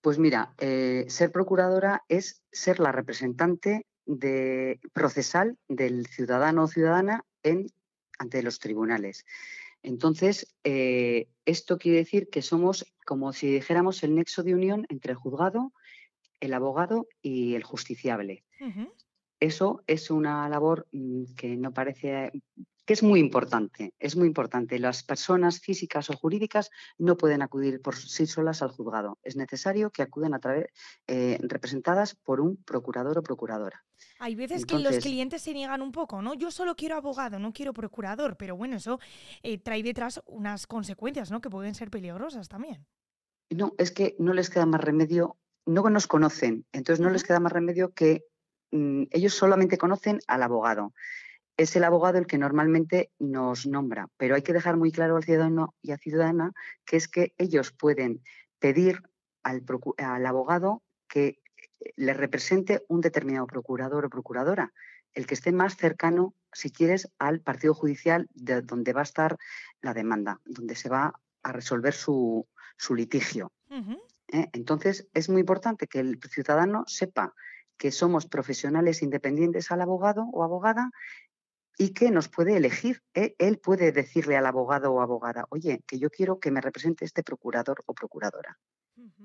[0.00, 7.24] Pues mira, eh, ser procuradora es ser la representante de, procesal del ciudadano o ciudadana
[7.42, 7.66] en,
[8.18, 9.24] ante los tribunales.
[9.82, 15.12] Entonces, eh, esto quiere decir que somos como si dijéramos el nexo de unión entre
[15.12, 15.72] el juzgado,
[16.40, 18.44] el abogado y el justiciable.
[19.40, 22.32] Eso es una labor mm, que no parece
[22.84, 24.78] que es muy importante, es muy importante.
[24.78, 29.18] Las personas físicas o jurídicas no pueden acudir por sí solas al juzgado.
[29.22, 30.66] Es necesario que acudan a través
[31.06, 33.84] eh, representadas por un procurador o procuradora.
[34.18, 36.34] Hay veces que los clientes se niegan un poco, ¿no?
[36.34, 38.98] Yo solo quiero abogado, no quiero procurador, pero bueno, eso
[39.42, 41.40] eh, trae detrás unas consecuencias, ¿no?
[41.40, 42.86] Que pueden ser peligrosas también.
[43.50, 47.40] No, es que no les queda más remedio, no nos conocen, entonces no les queda
[47.40, 48.24] más remedio que
[48.74, 50.94] Mm, ellos solamente conocen al abogado.
[51.56, 55.24] Es el abogado el que normalmente nos nombra, pero hay que dejar muy claro al
[55.24, 56.52] ciudadano y a ciudadana
[56.84, 58.22] que es que ellos pueden
[58.58, 59.02] pedir
[59.44, 64.72] al, abogado que eh, le represente un determinado procurador o procuradora,
[65.12, 69.38] el que esté más cercano, si quieres, al partido judicial de donde va a estar
[69.80, 72.48] la demanda, donde se va a resolver su,
[72.90, 73.52] litigio.
[73.70, 74.48] ¿Eh?
[74.52, 77.34] Entonces, es muy importante que el ciudadano sepa
[77.76, 80.90] que somos profesionales independientes al abogado o abogada
[81.78, 83.02] y que nos puede elegir.
[83.14, 83.34] ¿eh?
[83.38, 87.22] Él puede decirle al abogado o abogada, oye, que yo quiero que me represente este
[87.22, 88.58] procurador o procuradora.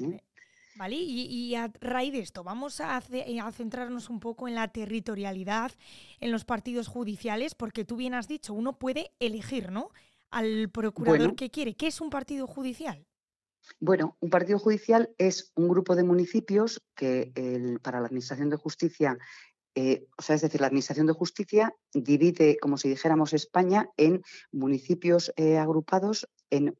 [0.00, 0.20] ¿eh?
[0.76, 5.72] Vale, y, a raíz de esto, vamos a, a, centrarnos un poco en la territorialidad,
[6.18, 9.90] en los partidos judiciales, porque tú bien has dicho, uno puede elegir, ¿no?
[10.30, 11.74] Al procurador que quiere.
[11.74, 13.06] ¿Qué es un partido judicial?
[13.80, 17.32] Bueno, un partido judicial es un grupo de municipios que
[17.82, 19.18] para la Administración de Justicia,
[19.74, 24.22] eh, o sea, es decir, la Administración de Justicia divide, como si dijéramos, España en
[24.50, 26.76] municipios eh, agrupados en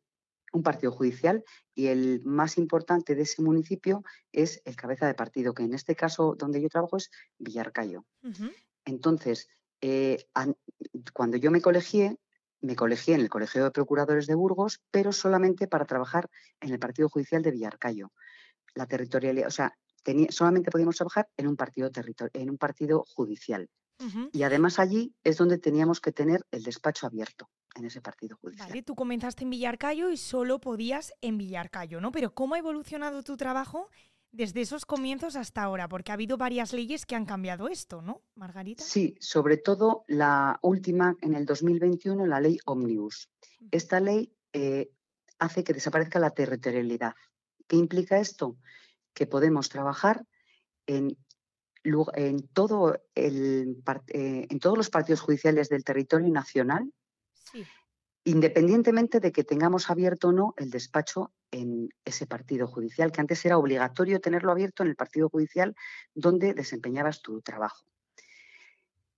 [0.53, 1.43] un partido judicial
[1.75, 5.97] y el más importante de ese municipio es el cabeza de partido, que en este
[5.97, 8.05] caso donde yo trabajo es Villarcayo.
[8.85, 9.49] Entonces,
[9.81, 10.27] eh,
[11.15, 12.19] cuando yo me colegié,
[12.61, 16.29] me colegié en el Colegio de Procuradores de Burgos, pero solamente para trabajar
[16.61, 18.13] en el Partido Judicial de Villarcayo.
[18.75, 19.75] La territorialidad, o sea,
[20.31, 21.91] solamente podíamos trabajar en un partido,
[22.33, 23.69] en un partido judicial.
[24.33, 28.69] Y además allí es donde teníamos que tener el despacho abierto en ese partido judicial.
[28.69, 32.11] Vale, tú comenzaste en Villarcayo y solo podías en Villarcayo, ¿no?
[32.11, 33.89] Pero ¿cómo ha evolucionado tu trabajo
[34.33, 35.89] desde esos comienzos hasta ahora?
[35.89, 38.83] Porque ha habido varias leyes que han cambiado esto, ¿no, Margarita?
[38.83, 43.31] Sí, sobre todo la última en el 2021, la ley Omnibus.
[43.71, 44.91] Esta ley eh,
[45.39, 47.15] hace que desaparezca la territorialidad.
[47.69, 48.57] ¿Qué implica esto?
[49.15, 50.25] Que podemos trabajar
[50.87, 51.17] en,
[52.15, 56.93] en, todo el, eh, en todos los partidos judiciales del territorio nacional,
[58.25, 63.45] independientemente de que tengamos abierto o no el despacho en ese partido judicial, que antes
[63.45, 65.75] era obligatorio tenerlo abierto en el partido judicial
[66.15, 67.85] donde desempeñabas tu trabajo.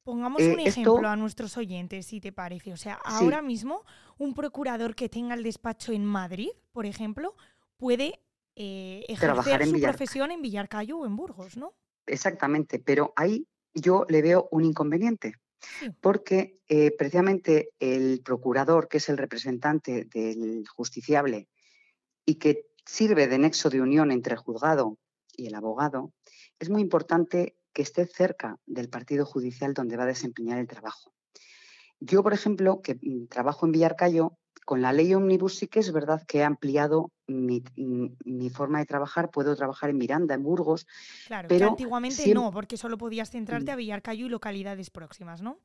[0.03, 2.73] Pongamos eh, un ejemplo a nuestros oyentes, si te parece.
[2.75, 3.85] O sea, ahora mismo
[4.19, 7.35] un procurador que tenga el despacho en Madrid, por ejemplo,
[7.79, 8.21] puede
[8.57, 11.75] eh, ejercer su profesión en Villarcayo o en Burgos, ¿no?
[12.07, 15.35] Exactamente, pero ahí yo le veo un inconveniente.
[16.03, 21.49] Porque eh, precisamente el procurador, que es el representante del justiciable
[22.27, 24.99] y que sirve de nexo de unión entre el juzgado
[25.35, 26.13] y el abogado,
[26.59, 31.15] es muy importante que esté cerca del partido judicial donde va a desempeñar el trabajo.
[31.99, 35.93] Yo, por ejemplo, que mm, trabajo en Villarcayo, con la ley Omnibus sí que es
[35.93, 37.63] verdad que he ampliado mi,
[38.51, 39.31] forma de trabajar.
[39.31, 40.87] Puedo trabajar en Miranda, en Burgos.
[41.27, 43.79] Claro, pero antiguamente no, porque solo podías centrarte a mm.
[43.79, 45.59] Villarcayo y localidades próximas, ¿no?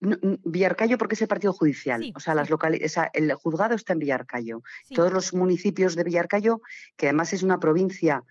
[0.00, 2.50] Villarcayo porque es el partido judicial, o sea, las
[3.14, 4.62] el juzgado está en Villarcayo.
[4.94, 6.60] Todos los municipios de Villarcayo,
[6.96, 8.22] que además es una provincia,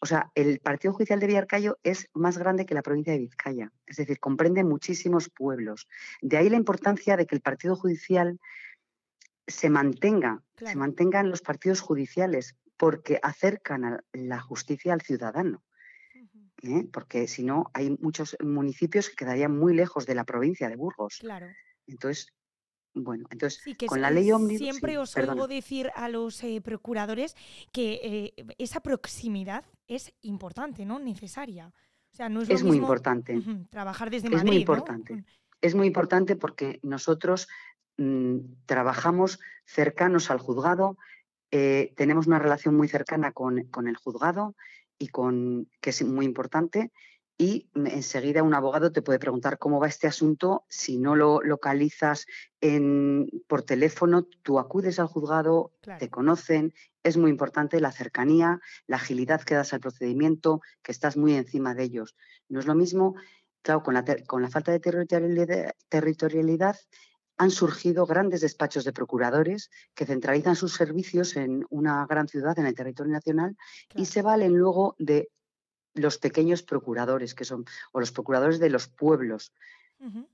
[0.00, 3.72] o sea, el partido judicial de Villarcayo es más grande que la provincia de Vizcaya,
[3.86, 5.86] es decir, comprende muchísimos pueblos.
[6.22, 8.40] De ahí la importancia de que el partido judicial
[9.46, 15.62] se mantenga, se mantenga en los partidos judiciales, porque acercan a la justicia al ciudadano.
[16.62, 16.86] ¿eh?
[16.92, 21.18] Porque si no, hay muchos municipios que quedarían muy lejos de la provincia de Burgos.
[21.20, 21.46] Claro.
[21.86, 22.32] Entonces,
[22.94, 24.58] bueno, entonces con la ley ómnibus.
[24.58, 27.36] Siempre os oigo decir a los eh, procuradores
[27.72, 30.98] que eh, esa proximidad es importante, ¿no?
[30.98, 31.72] Necesaria.
[32.12, 33.38] O sea, no es, muy importante.
[33.68, 34.38] trabajar desde Madrid.
[34.38, 35.24] Es muy importante.
[35.60, 37.48] Es muy importante porque nosotros
[37.98, 40.98] Mm, trabajamos cercanos al juzgado,
[41.50, 44.54] eh, tenemos una relación muy cercana con, el juzgado
[44.98, 46.92] y con que es muy importante.
[47.38, 50.64] Y enseguida un abogado te puede preguntar cómo va este asunto.
[50.70, 52.26] Si no lo localizas
[53.46, 56.72] por teléfono, tú acudes al juzgado, te conocen.
[57.02, 61.74] Es muy importante la cercanía, la agilidad que das al procedimiento, que estás muy encima
[61.74, 62.16] de ellos.
[62.48, 63.16] No es lo mismo,
[63.60, 66.76] claro, con la, con la falta de territorialidad
[67.38, 72.66] han surgido grandes despachos de procuradores que centralizan sus servicios en una gran ciudad, en
[72.66, 73.56] el territorio nacional,
[73.94, 75.30] y se valen luego de
[75.94, 79.52] los pequeños procuradores, que son, o los procuradores de los pueblos,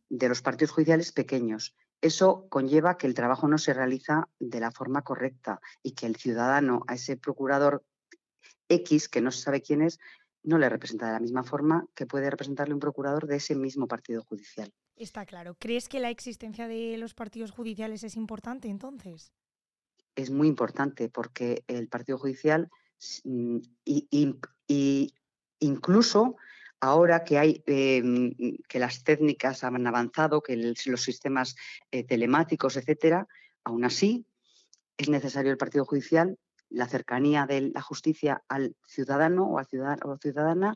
[0.08, 1.74] de los partidos judiciales pequeños.
[2.00, 6.16] Eso conlleva que el trabajo no se realiza de la forma correcta y que el
[6.16, 7.84] ciudadano a ese procurador
[8.68, 10.00] X, que no se sabe quién es,
[10.42, 13.86] no le representa de la misma forma que puede representarle un procurador de ese mismo
[13.86, 14.72] partido judicial.
[14.96, 15.56] Está claro.
[15.58, 19.32] ¿Crees que la existencia de los partidos judiciales es importante entonces?
[20.14, 22.68] Es muy importante porque el partido judicial
[23.24, 25.14] mm, y,
[25.58, 26.36] incluso
[26.80, 28.34] ahora que hay em,
[28.68, 31.56] que las técnicas han avanzado, que los sistemas
[31.90, 33.26] eh, telemáticos, etcétera,
[33.64, 34.26] aún así
[34.96, 40.12] es necesario el partido judicial, la cercanía de la justicia al ciudadano o a ciudadano
[40.12, 40.74] o ciudadana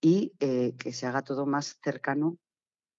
[0.00, 2.38] y eh, que se haga todo más cercano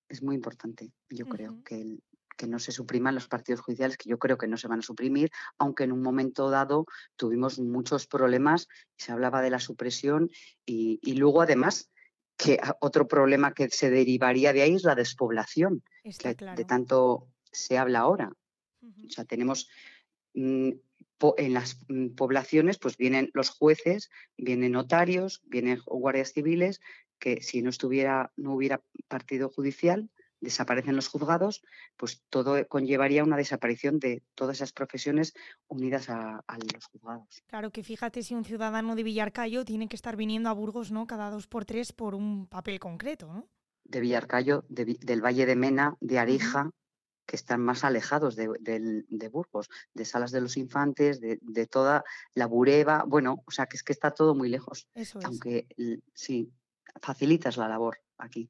[0.10, 0.92] es muy importante.
[1.10, 1.98] Yo creo que,
[2.36, 4.84] que no se supriman los partidos judiciales, que yo creo que no se van a
[4.84, 6.86] suprimir, aunque en un momento dado
[7.16, 8.68] tuvimos muchos problemas,
[8.98, 10.30] se hablaba de la supresión
[10.66, 11.90] y, luego además
[12.38, 17.78] que otro problema que se derivaría de ahí es la despoblación, que de tanto se
[17.78, 18.32] habla ahora.
[18.82, 19.70] O sea, tenemos
[20.34, 20.72] mm,
[21.38, 26.82] en las mm, poblaciones, pues vienen los jueces, vienen notarios, vienen guardias civiles,
[27.20, 30.10] que si no estuviera, no hubiera partido judicial,
[30.42, 31.64] desaparecen los juzgados,
[31.98, 35.34] pues todo conllevaría una desaparición de todas esas profesiones
[35.68, 37.44] unidas a, los juzgados.
[37.48, 41.08] Claro que fíjate si un ciudadano de Villarcayo tiene que estar viniendo a Burgos, ¿no?
[41.08, 43.48] Cada dos por tres por un papel concreto, ¿no?
[43.84, 46.72] De Villarcayo, del Valle de Mena, de Arija,
[47.26, 53.04] que están más alejados de, Burgos, de Salas de los Infantes, de, toda la Bureba,
[53.08, 54.88] bueno, o sea que es que está todo muy lejos.
[54.94, 55.68] Eso Aunque
[56.14, 56.52] sí,
[57.02, 58.50] facilitas la labor aquí.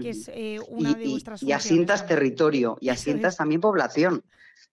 [0.00, 4.22] Que es eh, una de vuestras Y asientas territorio y asientas también población,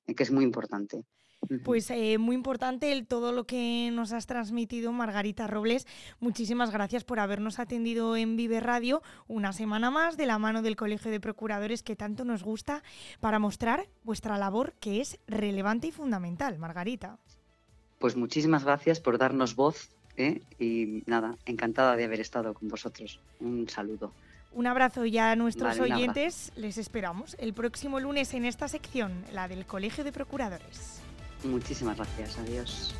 [0.05, 1.03] eh, que es muy importante.
[1.63, 5.87] Pues eh, muy importante el, todo lo que nos has transmitido, Margarita Robles.
[6.19, 10.75] Muchísimas gracias por habernos atendido en Vive Radio una semana más de la mano del
[10.75, 12.83] Colegio de Procuradores que tanto nos gusta
[13.19, 17.17] para mostrar vuestra labor que es relevante y fundamental, Margarita.
[17.99, 20.41] Pues muchísimas gracias por darnos voz ¿eh?
[20.59, 23.19] y nada, encantada de haber estado con vosotros.
[23.39, 24.11] Un saludo.
[24.51, 26.51] Un abrazo ya a nuestros oyentes.
[26.55, 31.01] Les esperamos el próximo lunes en esta sección, la del Colegio de Procuradores.
[31.43, 32.37] Muchísimas gracias.
[32.39, 32.95] Adiós.